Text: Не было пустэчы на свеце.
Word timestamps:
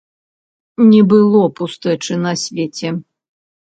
Не 0.93 1.03
было 1.13 1.43
пустэчы 1.61 2.13
на 2.27 2.37
свеце. 2.49 2.87